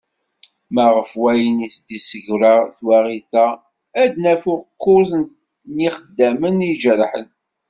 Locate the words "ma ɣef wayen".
0.73-1.57